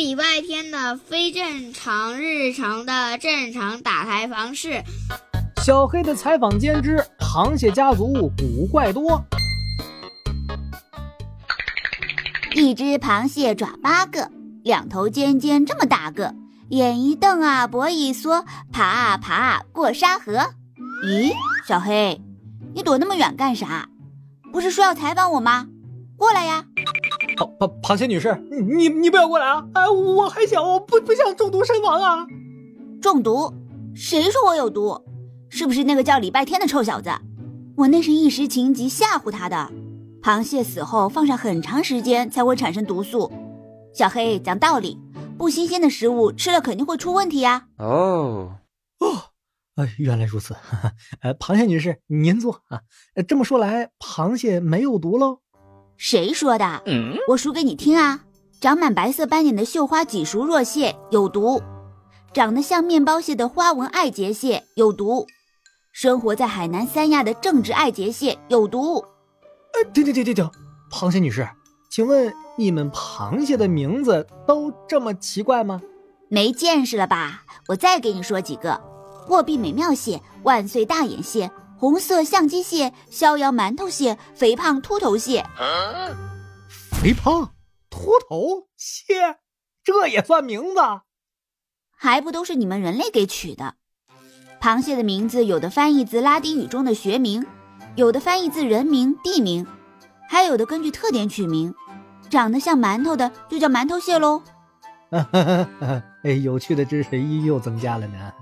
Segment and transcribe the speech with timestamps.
[0.00, 4.82] 礼拜天的非正常日常的正常打开方式。
[5.62, 9.22] 小黑的采访间之螃蟹家族古怪多。
[12.54, 14.30] 一只螃蟹爪八个，
[14.64, 16.34] 两头尖尖这么大个，
[16.70, 20.32] 眼一瞪啊，脖一缩，爬啊爬啊过沙河。
[21.04, 21.30] 咦，
[21.68, 22.18] 小黑，
[22.74, 23.86] 你躲那么远干啥？
[24.50, 25.66] 不是说要采访我吗？
[26.16, 26.64] 过来呀！
[27.40, 29.66] 螃螃螃蟹女士，你你不要过来啊！
[29.72, 32.26] 哎，我还小，我不不想中毒身亡啊！
[33.00, 33.50] 中毒？
[33.94, 35.00] 谁说我有毒？
[35.48, 37.10] 是不是那个叫礼拜天的臭小子？
[37.78, 39.70] 我那是一时情急吓唬他的。
[40.22, 43.32] 螃蟹死后放上很长时间才会产生毒素。
[43.94, 44.98] 小黑讲道理，
[45.38, 47.68] 不新鲜的食物吃了肯定会出问题呀。
[47.78, 48.58] 哦
[48.98, 49.06] 哦，
[49.76, 50.54] 哎，原来如此。
[51.22, 52.82] 呃，螃蟹女士，您坐啊。
[53.26, 55.40] 这么说来，螃蟹没有毒喽？
[56.02, 56.82] 谁说的？
[57.28, 58.20] 我数给你听啊。
[58.58, 61.60] 长满白色斑点的绣花脊熟若蟹有毒，
[62.32, 65.26] 长得像面包蟹的花纹爱结蟹有毒，
[65.92, 69.04] 生活在海南三亚的正直爱结蟹有毒。
[69.74, 70.50] 哎，停停停停停！
[70.90, 71.46] 螃蟹女士，
[71.90, 75.82] 请问你们螃蟹的名字都这么奇怪吗？
[76.30, 77.42] 没见识了吧？
[77.68, 78.80] 我再给你说几个：
[79.26, 81.50] 货币美妙蟹、万岁大眼蟹、
[81.80, 85.46] 红色相机蟹、逍遥馒头蟹、肥胖秃头蟹。
[86.92, 87.54] 肥胖
[87.88, 89.38] 秃头蟹，
[89.82, 90.80] 这也算名字？
[91.96, 93.76] 还不都是你们人类给取的？
[94.60, 97.46] 螃蟹的名字有的翻译自拉丁语中的学名。
[97.96, 99.66] 有的翻译自人名、地名，
[100.28, 101.74] 还有的根据特点取名。
[102.28, 104.42] 长得像馒头的就叫馒头蟹喽。
[106.22, 108.32] 哎，有趣的知识又增加了呢。